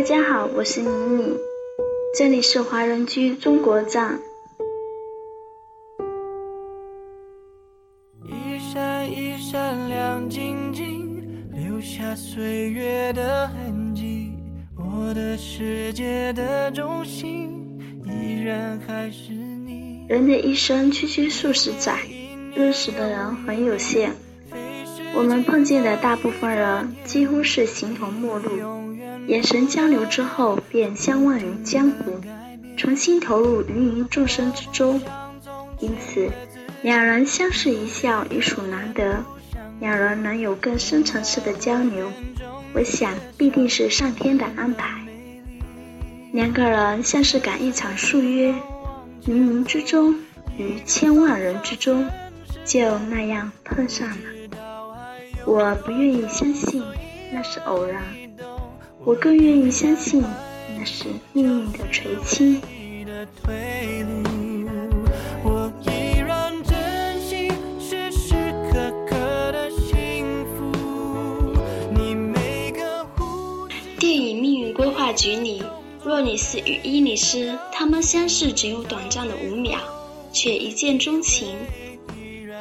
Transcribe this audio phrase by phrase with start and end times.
[0.00, 1.36] 大家好，我是妮妮，
[2.16, 4.18] 这里是华人居中国站。
[8.24, 11.22] 一闪一闪亮晶晶，
[11.52, 14.32] 留下岁月的痕迹。
[14.74, 20.06] 我的世界的中心，依然还是你。
[20.08, 21.98] 人的一生区区数十载，
[22.54, 24.14] 认识的人很有限。
[25.14, 28.50] 我们碰见的大部分人，几乎是形同陌路。
[29.26, 32.20] 眼神交流之后，便相忘于江湖，
[32.76, 35.00] 重新投入芸芸众生之中。
[35.78, 36.30] 因此，
[36.82, 39.24] 两人相视一笑已属难得。
[39.78, 42.12] 两人能有更深层次的交流，
[42.74, 45.00] 我想必定是上天的安排。
[46.32, 48.52] 两个人像是赶一场速约，
[49.24, 50.14] 冥冥之中，
[50.58, 52.06] 于千万人之中，
[52.64, 54.16] 就那样碰上了。
[55.46, 56.82] 我不愿意相信
[57.32, 58.02] 那是偶然。
[59.02, 60.22] 我更愿意相信，
[60.76, 62.60] 那是命运的垂青。
[73.98, 75.62] 电影《命运规划局》里，
[76.04, 79.78] 若里斯与伊里斯他们相识只有短暂的五秒，
[80.32, 81.48] 却一见钟情。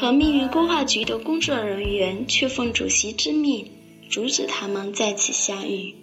[0.00, 3.70] 可命运规划局的工作人员却奉主席之命，
[4.10, 5.94] 阻止他们再次相遇。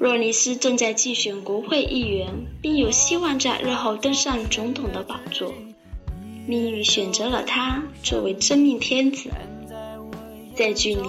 [0.00, 2.26] 若尼斯正在竞选国会议员，
[2.62, 5.52] 并有希望在日后登上总统的宝座。
[6.46, 9.28] 命运选择了他作为真命天子。
[10.54, 11.06] 在剧里，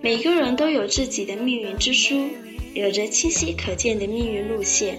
[0.00, 2.30] 每个人都有自己的命运之书，
[2.72, 4.98] 有着清晰可见的命运路线。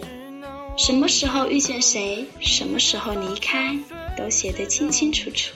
[0.78, 3.75] 什么时候遇见谁，什么时候离开，
[4.16, 5.56] 都写得清清楚楚。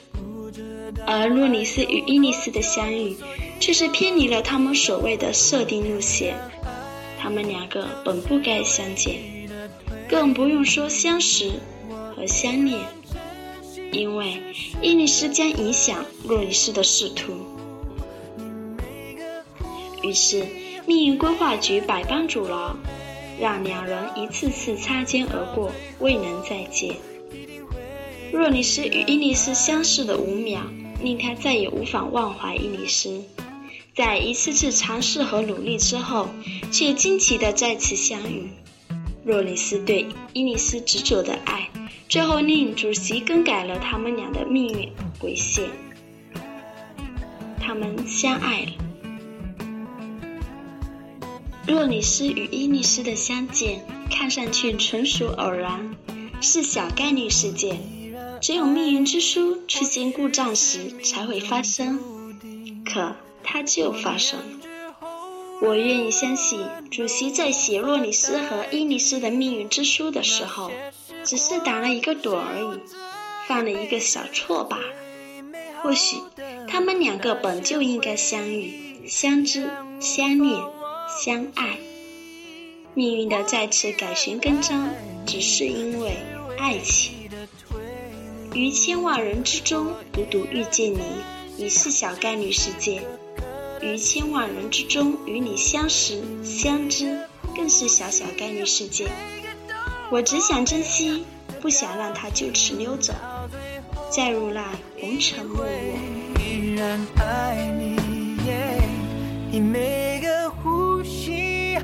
[1.06, 3.16] 而洛尼斯与伊丽丝的相遇，
[3.60, 6.36] 却是偏离了他们所谓的设定路线。
[7.20, 9.20] 他们两个本不该相见，
[10.08, 11.52] 更不用说相识
[12.16, 12.80] 和相恋，
[13.92, 14.42] 因为
[14.82, 17.34] 伊丽丝将影响洛里斯的仕途。
[20.04, 20.46] 于是，
[20.86, 22.76] 命运规划局百般阻挠，
[23.40, 26.96] 让两人一次次擦肩而过，未能再见。
[28.32, 30.62] 若里斯与伊丽丝相识的五秒，
[31.02, 33.24] 令他再也无法忘怀伊丽丝。
[33.96, 36.28] 在一次次尝试和努力之后，
[36.70, 38.50] 却惊奇的再次相遇。
[39.24, 41.70] 若里斯对伊丽丝执着的爱，
[42.10, 45.70] 最后令主席更改了他们俩的命运轨线。
[47.62, 48.72] 他们相爱了。
[51.66, 55.96] 若里斯与伊丽丝的相见，看上去纯属偶然，
[56.42, 57.80] 是小概率事件，
[58.42, 61.98] 只有命运之书出现故障时才会发生。
[62.84, 63.16] 可。
[63.56, 64.68] 它就发生了。
[65.62, 66.60] 我愿意相信，
[66.92, 70.70] 主席在写洛里斯和伊尼斯的命运之书的时候，
[71.24, 72.80] 只是打了一个盹而已，
[73.48, 74.84] 犯了一个小错罢了。
[75.82, 76.18] 或许
[76.68, 79.70] 他们两个本就应该相遇、相知、
[80.02, 80.62] 相恋、
[81.24, 81.78] 相爱。
[82.94, 84.90] 命运的再次改弦更张，
[85.26, 86.18] 只是因为
[86.58, 87.14] 爱情。
[88.54, 91.00] 于千万人之中，独独遇见你，
[91.58, 93.02] 已是小概率事件。
[93.86, 97.20] 于千万人之中与你相识相知，
[97.56, 99.08] 更是小小概率事件。
[100.10, 101.24] 我只想珍惜，
[101.62, 103.14] 不想让它就此溜走，
[104.10, 105.66] 再入那红尘陌陌。
[106.40, 107.96] 依然爱你，
[109.52, 111.78] 你每个呼吸，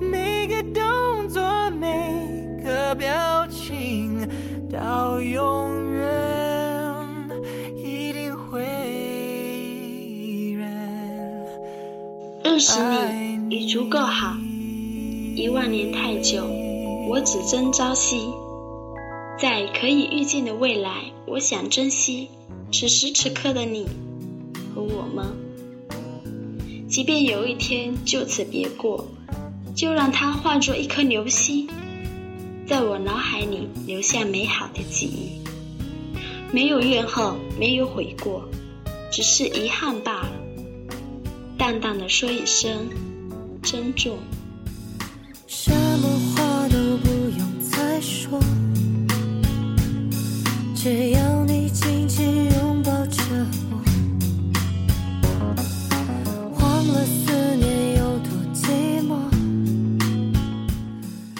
[0.00, 1.86] 每个动作，每
[2.64, 4.28] 个表情，
[4.72, 5.53] 到永
[12.54, 12.78] 认识
[13.48, 14.36] 你已足够好，
[15.34, 16.46] 一万年太久，
[17.08, 18.28] 我只争朝夕。
[19.36, 22.28] 在可以预见的未来，我想珍惜
[22.70, 23.88] 此时此刻的你
[24.72, 25.36] 和我们。
[26.88, 29.04] 即便有一天就此别过，
[29.74, 31.68] 就让它化作一颗流星，
[32.68, 35.40] 在我脑海里留下美好的记忆。
[36.52, 38.48] 没有怨恨，没有悔过，
[39.10, 40.33] 只是遗憾罢了。
[41.64, 42.90] 淡淡的说一声
[43.62, 44.18] 珍重。
[45.46, 48.38] 什么话都不用再说，
[50.76, 53.22] 只要你紧紧拥抱着
[53.70, 53.80] 我。
[56.60, 59.16] 忘了思念有多寂寞。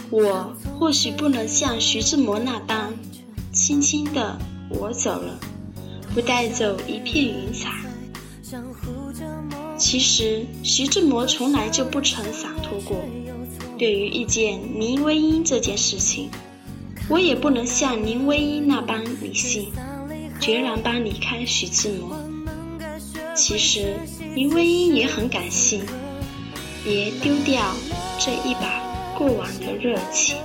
[0.09, 2.95] 我或许不能像徐志摩那般，
[3.53, 4.39] 轻轻的
[4.71, 5.39] 我走了，
[6.15, 7.69] 不带走一片云彩。
[9.77, 12.97] 其实，徐志摩从来就不曾洒脱过。
[13.77, 16.31] 对于遇见林徽因这件事情，
[17.09, 19.73] 我也不能像林徽因那般理性，
[20.41, 22.17] 决然般离开徐志摩。
[23.35, 23.97] 其实
[24.35, 25.83] 林徽因也很感性，
[26.85, 27.75] 别丢掉
[28.19, 28.81] 这一把
[29.19, 30.37] 过往的热情。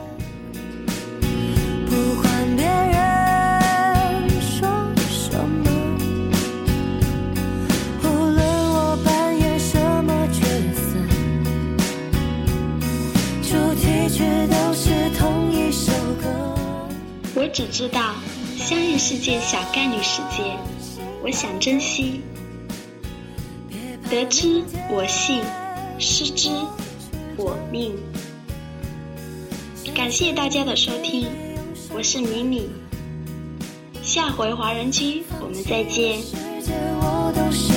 [17.40, 18.16] 我只知道，
[18.58, 20.58] 相遇是件小概率事件，
[21.24, 22.20] 我想珍惜。
[24.10, 25.42] 得之我幸，
[25.98, 26.50] 失之
[27.38, 27.96] 我命。
[29.96, 31.30] 感谢大家的收听，
[31.94, 32.70] 我是米米，
[34.04, 36.20] 下回华人居我们再见。
[37.32, 37.74] 放下。